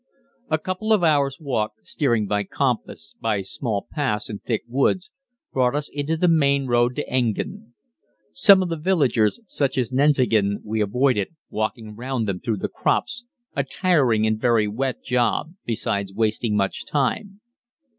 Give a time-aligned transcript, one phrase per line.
[0.49, 5.11] A couple of hours' walk, steering by compass by small paths in thick woods,
[5.53, 7.75] brought us into the main road to Engen.
[8.33, 13.25] Some of the villages, such as Nenzingen, we avoided, walking round them through the crops,
[13.55, 17.39] a tiring and very wet job, besides wasting much time.